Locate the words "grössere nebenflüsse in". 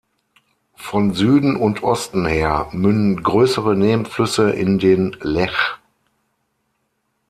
3.21-4.79